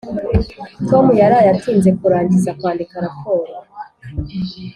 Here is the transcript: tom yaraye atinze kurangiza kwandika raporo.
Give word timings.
tom 0.89 1.05
yaraye 1.21 1.47
atinze 1.55 1.89
kurangiza 1.99 2.49
kwandika 2.59 2.95
raporo. 3.05 3.51